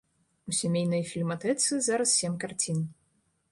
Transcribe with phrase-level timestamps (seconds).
[0.51, 2.83] У сямейнай фільматэцы зараз сем карцін.